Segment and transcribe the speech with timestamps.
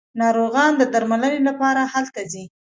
[0.21, 2.45] ناروغان د درملنې لپاره هلته ځي.